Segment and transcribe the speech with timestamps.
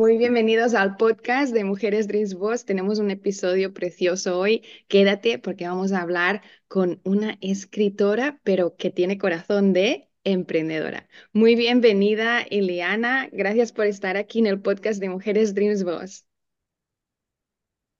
[0.00, 2.64] Muy bienvenidos al podcast de Mujeres Dreams Boss.
[2.64, 4.64] Tenemos un episodio precioso hoy.
[4.88, 11.06] Quédate porque vamos a hablar con una escritora, pero que tiene corazón de emprendedora.
[11.34, 13.28] Muy bienvenida, Ileana.
[13.30, 16.26] Gracias por estar aquí en el podcast de Mujeres Dreams Boss.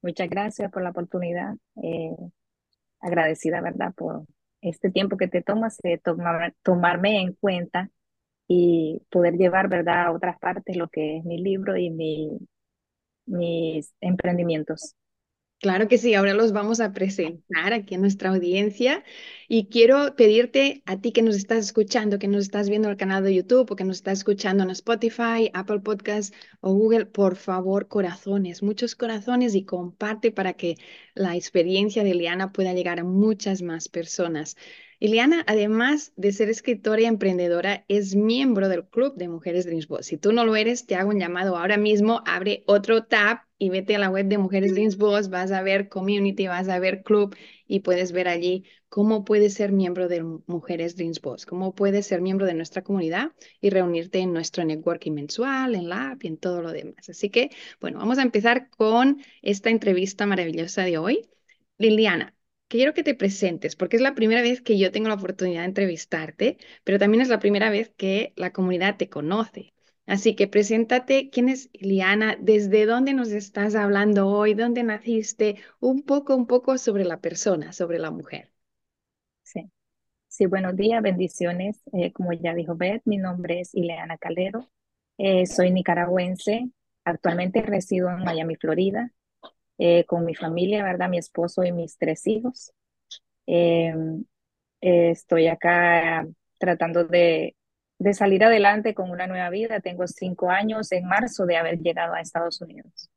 [0.00, 1.52] Muchas gracias por la oportunidad.
[1.82, 2.16] Eh,
[3.00, 3.92] agradecida, ¿verdad?
[3.94, 4.24] Por
[4.62, 7.90] este tiempo que te tomas de tomar, tomarme en cuenta
[8.52, 12.36] y poder llevar, ¿verdad?, a otras partes lo que es mi libro y mi,
[13.26, 14.96] mis emprendimientos.
[15.60, 19.04] Claro que sí, ahora los vamos a presentar aquí a nuestra audiencia
[19.46, 22.98] y quiero pedirte a ti que nos estás escuchando, que nos estás viendo en el
[22.98, 27.36] canal de YouTube o que nos estás escuchando en Spotify, Apple Podcasts o Google, por
[27.36, 30.74] favor, corazones, muchos corazones y comparte para que
[31.14, 34.56] la experiencia de Liana pueda llegar a muchas más personas.
[35.02, 40.04] Iliana, además de ser escritora y emprendedora, es miembro del Club de Mujeres Dreams Boss.
[40.04, 43.70] Si tú no lo eres, te hago un llamado ahora mismo, abre otro tab y
[43.70, 47.02] vete a la web de Mujeres Dreams Boss, vas a ver community, vas a ver
[47.02, 47.34] club
[47.66, 52.20] y puedes ver allí cómo puedes ser miembro de Mujeres Dreams Boss, cómo puedes ser
[52.20, 56.36] miembro de nuestra comunidad y reunirte en nuestro networking mensual, en la app y en
[56.36, 57.08] todo lo demás.
[57.08, 57.48] Así que,
[57.80, 61.22] bueno, vamos a empezar con esta entrevista maravillosa de hoy.
[61.78, 62.34] Liliana,
[62.70, 65.66] quiero que te presentes, porque es la primera vez que yo tengo la oportunidad de
[65.68, 69.74] entrevistarte, pero también es la primera vez que la comunidad te conoce.
[70.06, 72.36] Así que preséntate, ¿quién es Liana?
[72.40, 74.54] ¿Desde dónde nos estás hablando hoy?
[74.54, 75.56] ¿Dónde naciste?
[75.80, 78.50] Un poco, un poco sobre la persona, sobre la mujer.
[79.42, 79.70] Sí,
[80.28, 81.80] sí buenos días, bendiciones.
[81.94, 84.70] Eh, como ya dijo Beth, mi nombre es Ileana Calero.
[85.18, 86.70] Eh, soy nicaragüense.
[87.04, 89.12] Actualmente resido en Miami, Florida.
[89.80, 91.08] Eh, con mi familia, ¿verdad?
[91.10, 92.72] Mi esposo y mis tres hijos.
[93.46, 94.24] Em,
[94.82, 96.26] eh, estoy acá
[96.58, 97.56] tratando de,
[97.98, 99.80] de salir adelante con una nueva vida.
[99.80, 103.10] Tengo cinco años en marzo de haber llegado a Estados Unidos.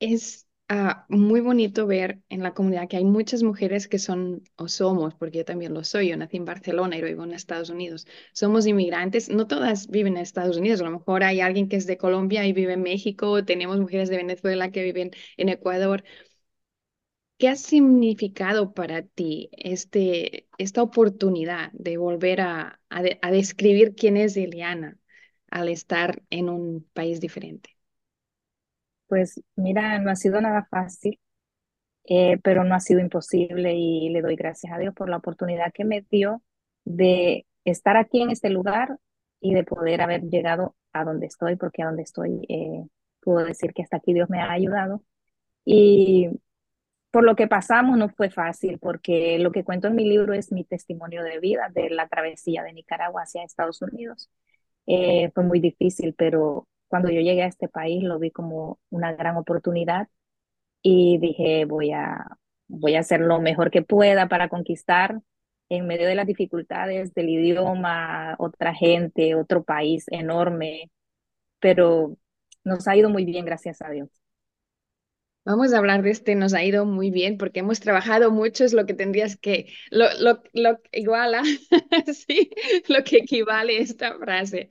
[0.00, 4.68] Es Ah, muy bonito ver en la comunidad que hay muchas mujeres que son, o
[4.68, 8.06] somos, porque yo también lo soy, yo nací en Barcelona y vivo en Estados Unidos,
[8.34, 11.86] somos inmigrantes, no todas viven en Estados Unidos, a lo mejor hay alguien que es
[11.86, 16.04] de Colombia y vive en México, tenemos mujeres de Venezuela que viven en Ecuador.
[17.38, 24.36] ¿Qué ha significado para ti este, esta oportunidad de volver a, a describir quién es
[24.36, 24.98] Eliana
[25.50, 27.77] al estar en un país diferente?
[29.08, 31.18] Pues mira, no ha sido nada fácil,
[32.04, 35.72] eh, pero no ha sido imposible y le doy gracias a Dios por la oportunidad
[35.72, 36.42] que me dio
[36.84, 38.98] de estar aquí en este lugar
[39.40, 42.86] y de poder haber llegado a donde estoy, porque a donde estoy eh,
[43.20, 45.02] puedo decir que hasta aquí Dios me ha ayudado.
[45.64, 46.30] Y
[47.10, 50.52] por lo que pasamos no fue fácil, porque lo que cuento en mi libro es
[50.52, 54.30] mi testimonio de vida de la travesía de Nicaragua hacia Estados Unidos.
[54.86, 59.12] Eh, fue muy difícil, pero cuando yo llegué a este país lo vi como una
[59.12, 60.08] gran oportunidad
[60.82, 62.26] y dije, voy a,
[62.68, 65.20] voy a hacer lo mejor que pueda para conquistar
[65.68, 70.90] en medio de las dificultades del idioma, otra gente, otro país enorme,
[71.60, 72.16] pero
[72.64, 74.10] nos ha ido muy bien, gracias a Dios.
[75.44, 78.74] Vamos a hablar de este, nos ha ido muy bien porque hemos trabajado mucho, es
[78.74, 81.42] lo que tendrías que, lo, lo, lo iguala,
[82.12, 82.50] sí,
[82.88, 84.68] lo que equivale a esta frase.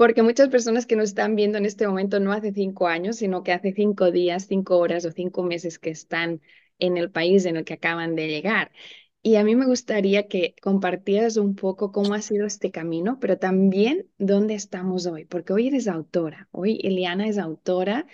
[0.00, 3.42] Porque muchas personas que nos están viendo en este momento no hace cinco años, sino
[3.42, 6.40] que hace cinco días, cinco horas o cinco meses que están
[6.78, 8.72] en el país en el que acaban de llegar.
[9.20, 13.36] Y a mí me gustaría que compartieras un poco cómo ha sido este camino, pero
[13.36, 18.06] también dónde estamos hoy, porque hoy eres autora, hoy Eliana es autora,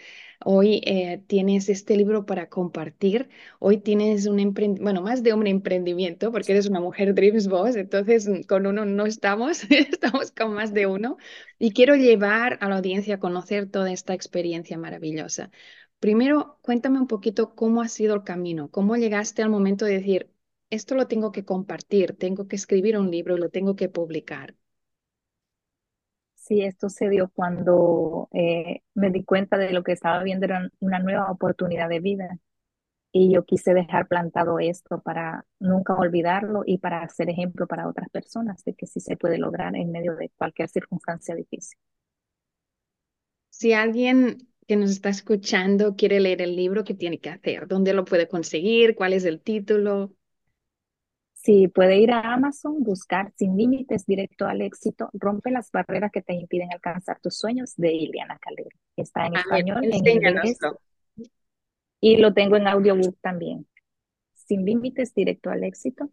[0.44, 3.28] hoy eh, tienes este libro para compartir,
[3.58, 7.76] hoy tienes un emprendimiento, bueno, más de un emprendimiento, porque eres una mujer Dreams Boss,
[7.76, 11.16] entonces mm, con uno no estamos, estamos con más de uno,
[11.58, 15.50] y quiero llevar a la audiencia a conocer toda esta experiencia maravillosa.
[16.00, 20.30] Primero, cuéntame un poquito cómo ha sido el camino, cómo llegaste al momento de decir,
[20.70, 24.54] esto lo tengo que compartir, tengo que escribir un libro y lo tengo que publicar.
[26.46, 30.70] Sí, esto se dio cuando eh, me di cuenta de lo que estaba viendo era
[30.80, 32.38] una nueva oportunidad de vida.
[33.12, 38.10] Y yo quise dejar plantado esto para nunca olvidarlo y para ser ejemplo para otras
[38.10, 41.78] personas de que sí se puede lograr en medio de cualquier circunstancia difícil.
[43.50, 47.66] Si alguien que nos está escuchando quiere leer el libro, ¿qué tiene que hacer?
[47.68, 48.94] ¿Dónde lo puede conseguir?
[48.96, 50.14] ¿Cuál es el título?
[51.46, 56.20] Sí, puede ir a Amazon, buscar Sin Límites Directo al Éxito, Rompe las barreras que
[56.20, 58.76] te impiden alcanzar tus sueños de Iliana Calero.
[58.96, 60.58] Está en español, en inglés
[62.00, 63.64] y lo tengo en audiobook también.
[64.34, 66.10] Sin Límites Directo al Éxito,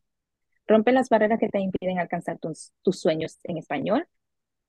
[0.68, 4.08] Rompe las barreras que te impiden alcanzar tus, tus sueños en español.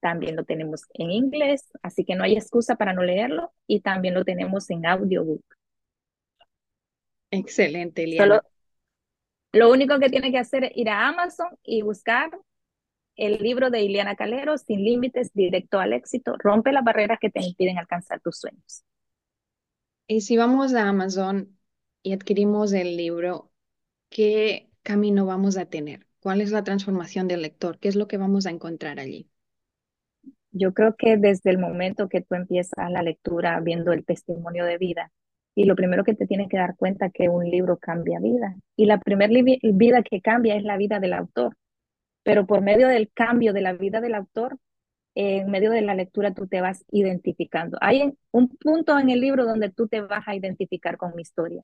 [0.00, 4.14] También lo tenemos en inglés, así que no hay excusa para no leerlo y también
[4.14, 5.44] lo tenemos en audiobook.
[7.30, 8.40] Excelente, Iliana.
[9.54, 12.30] Lo único que tiene que hacer es ir a Amazon y buscar
[13.16, 17.40] el libro de Ileana Calero, Sin Límites, Directo al Éxito, rompe las barreras que te
[17.40, 18.82] impiden alcanzar tus sueños.
[20.08, 21.56] Y si vamos a Amazon
[22.02, 23.52] y adquirimos el libro,
[24.10, 26.06] ¿qué camino vamos a tener?
[26.20, 27.78] ¿Cuál es la transformación del lector?
[27.78, 29.30] ¿Qué es lo que vamos a encontrar allí?
[30.52, 34.78] Yo creo que desde el momento que tú empiezas la lectura viendo el testimonio de
[34.78, 35.12] vida,
[35.54, 38.56] y lo primero que te tienes que dar cuenta es que un libro cambia vida.
[38.76, 41.56] Y la primera vida que cambia es la vida del autor.
[42.24, 44.58] Pero por medio del cambio de la vida del autor,
[45.14, 47.78] en medio de la lectura tú te vas identificando.
[47.80, 51.62] Hay un punto en el libro donde tú te vas a identificar con mi historia.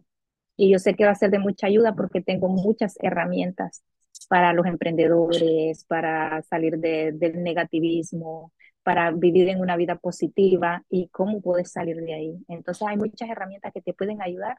[0.56, 3.82] Y yo sé que va a ser de mucha ayuda porque tengo muchas herramientas
[4.28, 8.52] para los emprendedores, para salir del negativismo,
[8.82, 12.44] para vivir en una vida positiva y cómo puedes salir de ahí.
[12.49, 14.59] Entonces hay muchas herramientas que te pueden ayudar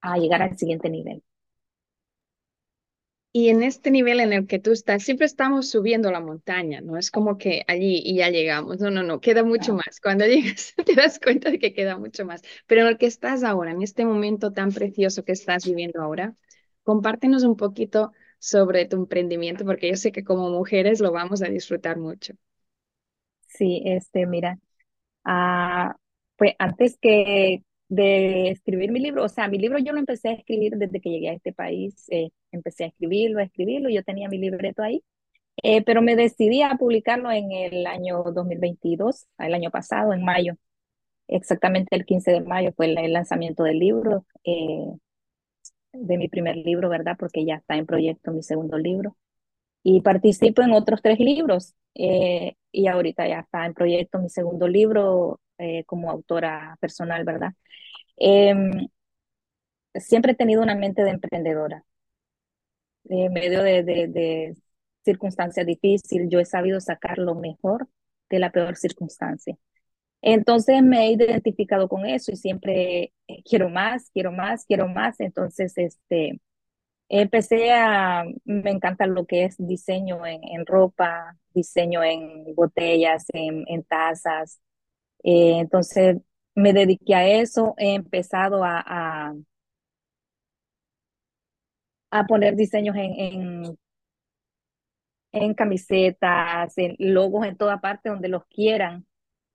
[0.00, 1.22] a llegar al siguiente nivel.
[3.32, 6.96] Y en este nivel en el que tú estás, siempre estamos subiendo la montaña, no
[6.96, 10.00] es como que allí y ya llegamos, no, no, no, queda mucho más.
[10.00, 12.40] Cuando llegas te das cuenta de que queda mucho más.
[12.66, 16.34] Pero en el que estás ahora, en este momento tan precioso que estás viviendo ahora,
[16.82, 21.48] compártenos un poquito sobre tu emprendimiento, porque yo sé que como mujeres lo vamos a
[21.48, 22.34] disfrutar mucho.
[23.56, 24.58] Sí, este, mira,
[25.24, 25.96] ah,
[26.36, 30.32] pues antes que de escribir mi libro, o sea, mi libro yo lo empecé a
[30.34, 34.28] escribir desde que llegué a este país, eh, empecé a escribirlo, a escribirlo, yo tenía
[34.28, 35.02] mi libreto ahí,
[35.62, 40.54] eh, pero me decidí a publicarlo en el año 2022, el año pasado, en mayo,
[41.28, 44.86] exactamente el 15 de mayo fue el, lanzamiento del libro, eh,
[45.92, 47.16] de mi primer libro, ¿verdad?
[47.18, 49.16] Porque ya está en proyecto mi segundo libro
[49.88, 51.74] y participo en otros tres libros.
[51.94, 57.52] Eh, y ahorita ya está en proyecto mi segundo libro eh, como autora personal, ¿verdad?
[58.16, 58.88] Em,
[59.94, 61.84] siempre he tenido una mente de emprendedora.
[63.08, 64.54] En medio de, de,
[65.04, 67.88] circunstancias difíciles, yo he sabido sacar lo mejor
[68.28, 69.56] de la peor circunstancia.
[70.22, 75.20] Entonces me he identificado con eso y siempre eh, quiero más, quiero más, quiero más.
[75.20, 76.40] Entonces, este,
[77.08, 84.60] Empecé a, me encanta lo que es diseño en, ropa, diseño en botellas, en, tazas.
[85.22, 86.18] Eh, entonces
[86.54, 89.34] me dediqué a eso, he empezado a,
[92.10, 93.78] a, poner diseños en, en,
[95.32, 99.06] en camisetas, en logos en toda parte donde los quieran.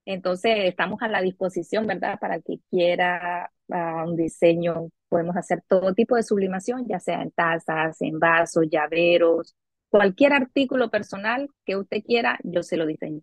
[0.05, 2.19] Entonces estamos a la disposición, ¿verdad?
[2.19, 7.31] Para que quiera uh, un diseño Podemos hacer todo tipo de sublimación, ya sea en
[7.31, 9.57] tazas, en vasos, llaveros,
[9.89, 13.21] cualquier artículo personal que usted quiera, yo se lo diseño.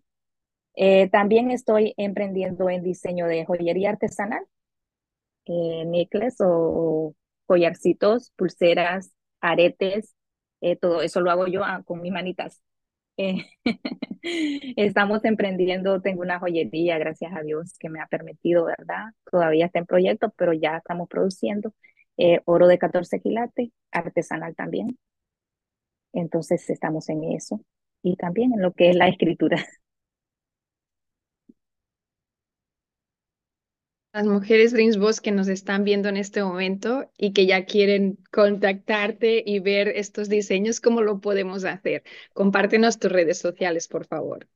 [0.75, 4.45] Eh, también estoy emprendiendo en diseño de joyería artesanal,
[5.45, 6.07] eh,
[6.41, 7.15] o,
[7.47, 10.15] collarcitos, pulseras, aretes,
[10.61, 12.61] eh, todo eso lo hago yo ah, con mis manitas.
[14.77, 19.07] Estamos emprendiendo, tengo una joyería, gracias a Dios, que me ha permitido, ¿verdad?
[19.29, 21.73] Todavía está en proyecto, pero ya estamos produciendo
[22.17, 24.97] eh, oro de 14 quilates, artesanal también.
[26.13, 27.61] Entonces estamos en eso
[28.03, 29.57] y también en lo que es la escritura.
[34.13, 38.17] Las mujeres Dreams Boss que nos están viendo en este momento y que ya quieren
[38.31, 42.03] contactarte y ver estos diseños, ¿cómo lo podemos hacer?
[42.33, 44.47] Compártenos tus redes sociales, por favor.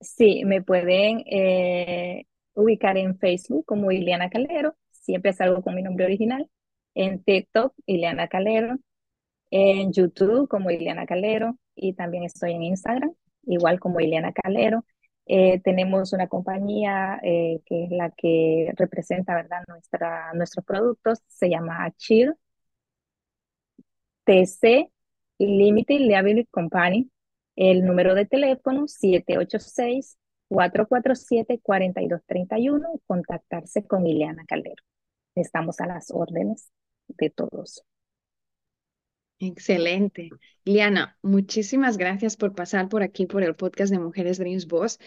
[0.00, 2.24] Sí, me pueden eh,
[2.54, 6.48] ubicar en Facebook como Ileana Calero, siempre salgo con mi nombre original,
[6.94, 8.78] en TikTok, Ileana Calero,
[9.50, 14.84] en YouTube como Ileana Calero y también estoy en Instagram, igual como Ileana Calero.
[15.26, 19.62] Eh, tenemos una compañía eh, que es la que representa ¿verdad?
[20.34, 22.34] Nuestros productos, se llama Achir,
[24.24, 24.90] TC
[25.38, 27.10] Limited Liability Company.
[27.56, 28.86] El número de teléfono
[30.50, 33.00] 786-447-4231.
[33.06, 34.82] Contactarse con Ileana Caldero.
[35.34, 36.70] Estamos a las órdenes
[37.08, 37.84] de todos.
[39.44, 40.30] Excelente.
[40.64, 45.00] Liana, muchísimas gracias por pasar por aquí por el podcast de Mujeres Dreams Boss.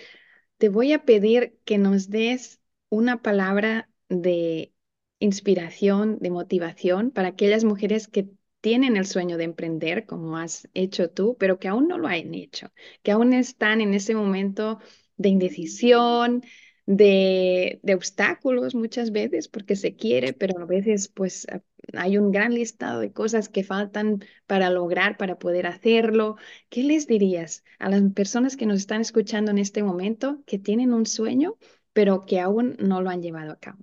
[0.58, 4.74] Te voy a pedir que nos des una palabra de
[5.20, 8.28] inspiración, de motivación para aquellas mujeres que
[8.60, 12.34] tienen el sueño de emprender, como has hecho tú, pero que aún no lo han
[12.34, 12.74] hecho,
[13.04, 14.80] que aún están en ese momento
[15.16, 16.44] de indecisión,
[16.86, 21.48] de, obstáculos muchas veces porque se quiere, pero a veces pues
[21.94, 26.38] hay un gran listado de cosas que faltan para lograr, para poder hacerlo.
[26.70, 30.94] ¿Qué les dirías a las personas que nos están escuchando en este momento que tienen
[30.94, 31.58] un sueño,
[31.94, 33.80] pero que aún no lo han llevado a cabo?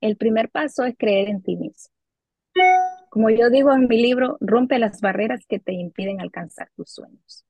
[0.00, 1.92] El primer paso es creer en ti mismo.
[3.08, 7.44] Como yo digo en mi libro, rompe las barreras que te impiden alcanzar tus sueños.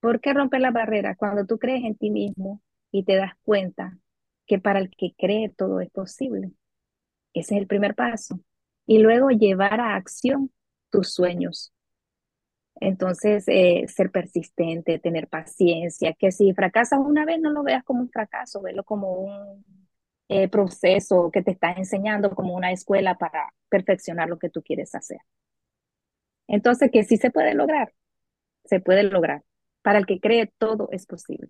[0.00, 1.16] ¿Por qué romper las barreras?
[1.18, 3.98] Cuando tú crees en ti mismo, y te das cuenta
[4.46, 6.52] que para el que cree todo es posible.
[7.34, 8.40] Ese es el primer paso.
[8.86, 10.50] Y luego llevar a acción
[10.90, 11.72] tus sueños.
[12.80, 18.00] Entonces, eh, ser persistente, tener paciencia, que si fracasas una vez no lo veas como
[18.02, 19.64] un fracaso, velo como un
[20.28, 24.94] eh, proceso que te está enseñando, como una escuela para perfeccionar lo que tú quieres
[24.94, 25.18] hacer.
[26.46, 27.92] Entonces, que sí se puede lograr,
[28.64, 29.42] se puede lograr.
[29.82, 31.48] Para el que cree todo es posible.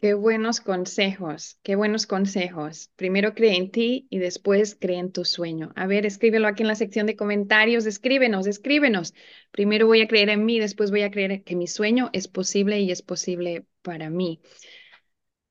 [0.00, 2.90] Qué buenos consejos, qué buenos consejos.
[2.96, 5.72] Primero cree en ti y después cree en tu sueño.
[5.76, 9.12] A ver, escríbelo aquí en la sección de comentarios, escríbenos, escríbenos.
[9.50, 12.80] Primero voy a creer en mí, después voy a creer que mi sueño es posible
[12.80, 14.40] y es posible para mí.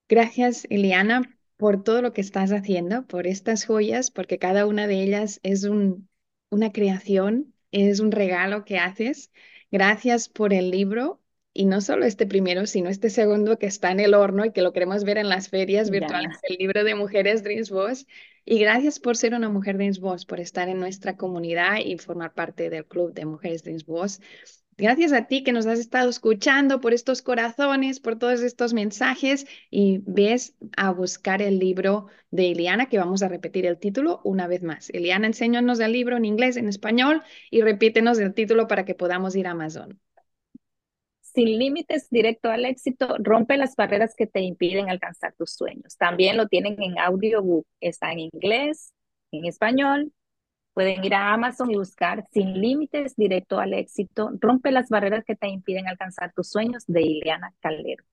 [0.07, 5.03] Gracias, Eliana, por todo lo que estás haciendo, por estas joyas, porque cada una de
[5.03, 6.09] ellas es un,
[6.49, 9.31] una creación, es un regalo que haces.
[9.69, 11.21] Gracias por el libro,
[11.59, 14.61] y no solo este primero, sino este segundo que está en el horno y que
[14.61, 18.07] lo queremos ver en las ferias virtuales, el libro de Mujeres Dreams Boss.
[18.45, 22.33] Y gracias por ser una mujer Dreams Boss, por estar en nuestra comunidad y formar
[22.33, 24.21] parte del club de Mujeres Dreams Boss.
[24.77, 29.45] Gracias a ti que nos has estado escuchando, por estos corazones, por todos estos mensajes
[29.69, 34.47] y ves a buscar el libro de Eliana, que vamos a repetir el título una
[34.47, 34.89] vez más.
[34.91, 39.35] Eliana, enséñanos el libro en inglés, en español y repítenos el título para que podamos
[39.35, 39.99] ir a Amazon
[41.33, 45.97] sin límites directo al éxito, rompe las barreras que te impiden alcanzar tus sueños.
[45.97, 48.93] También lo tienen en audiobook, está en inglés,
[49.31, 50.11] en español.
[50.73, 55.35] Pueden ir a Amazon y buscar Sin límites directo al éxito, rompe las barreras que
[55.35, 58.03] te impiden alcanzar tus sueños de Ileana Caldero.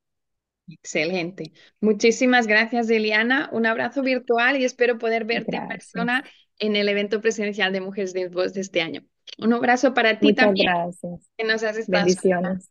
[0.68, 1.52] Excelente.
[1.80, 3.48] Muchísimas gracias, Eliana.
[3.52, 6.24] Un abrazo virtual y espero poder verte en persona
[6.58, 9.02] en el evento presencial de Mujeres de Voz de este año.
[9.38, 10.72] Un abrazo para ti Muchas también.
[10.72, 11.30] Gracias.
[11.36, 12.70] Que nos has estado Bendiciones.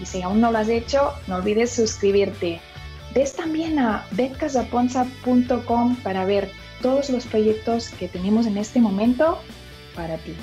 [0.00, 2.60] Y si aún no lo has hecho, no olvides suscribirte.
[3.14, 6.50] Ves también a betcasaponza.com para ver
[6.82, 9.38] todos los proyectos que tenemos en este momento
[9.94, 10.34] para ti.